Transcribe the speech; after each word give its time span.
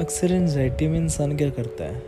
अक्सर 0.00 0.32
एनजाइटी 0.32 0.88
में 0.88 0.98
इंसान 0.98 1.36
क्या 1.36 1.50
करता 1.50 1.84
है? 1.84 2.02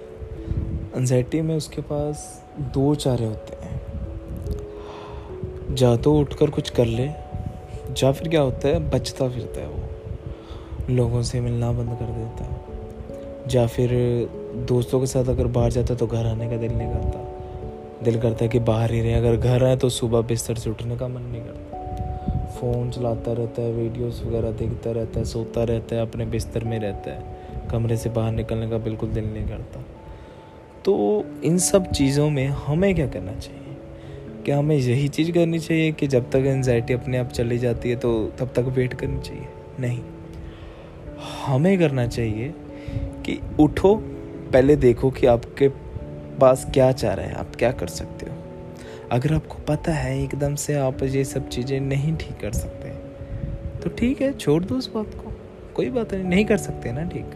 एनजाइटी 0.96 1.40
में 1.40 1.56
उसके 1.56 1.82
पास 1.82 2.44
दो 2.60 2.94
चारे 2.94 3.26
होते 3.26 3.66
हैं। 3.66 3.82
जा 5.74 5.96
तो 5.96 6.18
उठकर 6.18 6.50
कुछ 6.50 6.70
कर 6.70 6.84
ले, 6.84 7.10
जा 7.90 8.12
फिर 8.12 8.28
क्या 8.28 8.40
होता 8.40 8.68
है? 8.68 8.90
बचता 8.90 9.28
फिरता 9.28 9.60
है 9.60 9.66
वो। 9.66 9.84
लोगों 10.90 11.22
से 11.22 11.40
मिलना 11.40 11.72
बंद 11.72 11.98
कर 12.00 12.04
देता 12.04 12.44
है। 12.44 12.60
या 13.54 13.66
फिर 13.66 13.90
दोस्तों 14.56 15.00
के 15.00 15.06
साथ 15.06 15.24
अगर 15.24 15.46
बाहर 15.46 15.72
जाता 15.72 15.94
तो 15.94 16.06
घर 16.06 16.26
आने 16.26 16.50
का 16.50 16.56
दिल 16.56 16.72
नहीं 16.72 16.88
करता। 16.88 17.34
दिल 18.02 18.20
करता 18.20 18.44
है 18.44 18.48
कि 18.48 18.58
बाहर 18.58 18.92
ही 18.92 19.00
रहे। 19.00 19.14
अगर 19.14 19.36
घर 19.36 19.64
आए 19.64 19.76
तो 19.76 19.88
सुबह 19.88 20.20
बिस्तर 20.20 20.54
से 20.54 20.70
उठने 20.70 20.96
का 20.96 21.08
मन 21.08 21.22
नहीं 21.22 21.42
करता। 21.42 21.72
फ़ोन 22.46 22.90
चलाता 22.90 23.32
रहता 23.32 23.62
है 23.62 23.72
वीडियोस 23.72 24.22
वगैरह 24.26 24.50
देखता 24.50 24.90
रहता 24.90 25.18
है, 25.18 25.24
सोता 25.24 25.64
रहता 25.64 25.96
है, 25.96 26.02
अपने 26.02 26.26
बिस्तर 26.26 26.64
में 26.64 26.78
रहता 26.78 27.10
है। 27.10 27.31
कमरे 27.70 27.96
से 27.96 28.10
बाहर 28.10 28.32
निकलने 28.32 28.68
का 28.70 28.78
बिल्कुल 28.78 29.10
दिल 29.10 29.24
नहीं 29.24 29.46
करता। 29.48 29.84
तो 30.84 31.24
इन 31.44 31.58
सब 31.58 31.90
चीज़ों 31.90 32.30
में 32.30 32.46
हमें 32.46 32.94
क्या 32.94 33.06
करना 33.06 33.34
चाहिए? 33.34 33.76
क्या 34.44 34.58
हमें 34.58 34.76
यही 34.76 35.08
चीज़ 35.08 35.30
करनी 35.32 35.58
चाहिए 35.58 35.92
कि 35.92 36.06
जब 36.06 36.30
तक 36.30 36.46
एनजाइटी 36.46 36.94
अपने 36.94 37.18
आप 37.18 37.28
चली 37.28 37.58
जाती 37.58 37.90
है 37.90 37.96
तो 37.96 38.12
तब 38.38 38.52
तक 38.56 38.72
वेट 38.76 38.94
करनी 38.94 39.20
चाहिए? 39.20 39.46
नहीं। 39.80 40.00
हमें 41.46 41.78
करना 41.78 42.06
चाहिए 42.06 42.54
कि 43.26 43.38
उठो, 43.60 43.94
पहले 44.52 44.76
देखो 44.76 45.10
कि 45.10 45.26
आपके 45.26 45.68
पास 46.38 46.66
क्या 46.74 46.90
चाह 46.92 47.14
रहा 47.14 47.26
है, 47.26 47.34
आप 47.34 47.56
क्या 47.56 47.70
कर 47.72 47.86
सकते 47.86 48.26
हो। 48.26 48.36
अगर 49.10 49.34
आपको 49.34 49.58
पता 49.68 49.92
है 49.92 50.22
एकदम 50.24 50.54
से 50.54 50.74
आप 50.74 51.02
ये 51.02 51.24
सब 51.24 51.48
चीज़ें 51.48 51.80
नहीं 51.80 52.16
ठीक 52.16 52.40
कर 52.40 52.52
सकते 52.52 52.90
तो 53.80 53.90
ठीक 53.90 54.20
है, 54.20 54.32
छोड़ 54.32 54.62
दो 54.64 54.74
उस 54.74 54.92
बात 54.94 55.14
को। 55.14 55.32
कोई 55.74 55.90
बात 55.90 56.12
नहीं 56.14 56.24
नहीं 56.24 56.44
कर 56.44 56.56
सकते 56.56 56.92
ना 56.92 57.04
ठीक। 57.04 57.30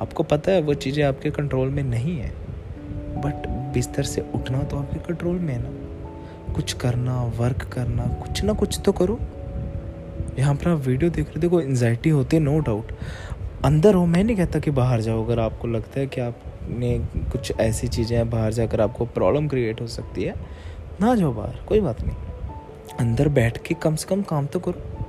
आपको 0.00 0.22
पता 0.22 0.52
है, 0.52 0.62
वो 0.62 0.74
चीज़ें 0.74 1.04
आपके 1.04 1.30
कंट्रोल 1.30 1.68
में 1.68 1.82
नहीं 1.82 2.16
है। 2.18 2.30
बट 3.16 3.48
बिस्तर 3.74 4.02
से 4.02 4.20
उठना 4.34 4.62
तो 4.62 4.78
आपके 4.78 4.98
कंट्रोल 4.98 5.36
में 5.36 5.52
है 5.54 5.60
ना। 5.62 6.52
कुछ 6.54 6.72
करना 6.72 7.22
वर्क 7.38 7.62
करना, 7.64 8.06
कुछ 8.18 8.42
ना 8.44 8.52
कुछ 8.52 8.80
तो 8.84 8.92
करो। 8.92 9.18
यहाँ 10.38 10.54
पर 10.54 10.68
आप 10.68 10.78
वीडियो 10.78 11.10
देख 11.10 11.28
रहे 11.28 11.40
देखो 11.40 11.60
एनजाइटी 11.60 12.10
होती 12.10 12.36
है 12.36 12.42
नो 12.42 12.58
डाउट 12.58 12.92
अंदर 13.64 13.94
हो, 13.94 14.04
मैं 14.06 14.22
नहीं 14.24 14.36
कहता 14.36 14.58
कि 14.58 14.70
बाहर 14.70 15.00
जाओ, 15.00 15.24
अगर 15.24 15.38
आपको 15.38 15.68
लगता 15.68 16.00
है 16.00 16.06
कि 16.06 16.20
आपने 16.20 16.98
कुछ 17.32 17.52
ऐसी 17.60 17.88
चीज़ें 17.88 18.30
बाहर 18.30 18.52
जाकर 18.52 18.80
आपको 18.80 19.04
प्रॉब्लम 19.06 19.48
क्रिएट 19.48 19.80
हो 19.80 19.86
सकती 19.86 20.22
है, 20.22 20.34
ना 21.00 21.14
जाओ 21.14 21.32
बाहर, 21.32 21.64
कोई 21.68 21.80
बात 21.80 22.02
नहीं। 22.02 22.96
अंदर 23.00 23.28
बैठ 23.28 23.58
के 23.58 23.74
कम 23.74 23.94
से 23.94 24.08
कम 24.08 24.22
काम 24.22 24.46
तो 24.46 24.60
करो। 24.60 24.99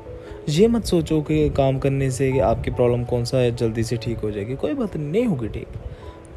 ये 0.50 0.68
मत 0.68 0.86
सोचो 0.86 1.22
कि 1.22 1.50
काम 1.50 1.80
करने 1.80 2.12
से 2.12 2.40
आपकी 2.40 2.72
प्रॉब्लम 2.72 3.04
कौन 3.04 3.26
सा 3.26 3.38
है, 3.38 3.56
जल्दी 3.56 3.84
से 3.84 3.98
ठीक 3.98 4.18
हो 4.18 4.32
जाएगी। 4.32 4.56
कोई 4.56 4.74
बात 4.74 4.98
नहीं 4.98 5.26
होगी 5.26 5.48
ठीक। 5.48 5.68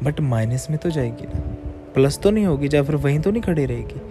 बट 0.03 0.19
माइनस 0.19 0.67
में 0.69 0.79
तो 0.79 0.89
जाएगी 0.89 1.27
ना। 1.27 1.39
प्लस 1.93 2.19
तो 2.19 2.31
नहीं 2.31 2.45
होगी 2.45 2.69
या 2.73 2.83
फिर 2.83 2.95
वहीं 2.95 3.19
तो 3.19 3.31
नहीं 3.31 3.41
खड़ी 3.41 3.65
रहेगी। 3.65 4.01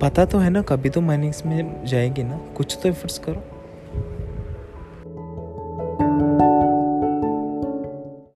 पता 0.00 0.24
तो 0.24 0.38
है 0.38 0.50
ना, 0.50 0.62
कभी 0.62 0.90
तो 0.90 1.00
माइनस 1.00 1.42
में 1.46 1.86
जाएगी 1.86 2.22
ना। 2.22 2.36
कुछ 2.56 2.78
तो 2.82 2.88
एफर्ट्स 2.88 3.18
करो। 3.18 3.57